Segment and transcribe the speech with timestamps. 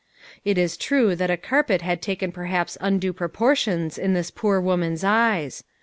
[0.43, 5.03] It is true that a carpet had taken perhaps undue proportions in this poor woman's
[5.03, 5.63] eyes.